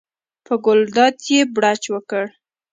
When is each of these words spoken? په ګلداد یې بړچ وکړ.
په 0.45 0.53
ګلداد 0.65 1.15
یې 1.29 1.39
بړچ 1.55 1.83
وکړ. 1.93 2.25